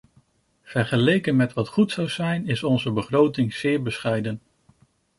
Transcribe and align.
Vergeleken 0.63 1.35
met 1.35 1.53
wat 1.53 1.67
goed 1.67 1.91
zou 1.91 2.07
zijn, 2.07 2.47
is 2.47 2.63
onze 2.63 2.91
begroting 2.91 3.53
zeer 3.53 3.81
bescheiden. 3.81 4.41